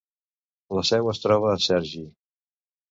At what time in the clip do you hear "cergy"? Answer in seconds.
1.69-2.05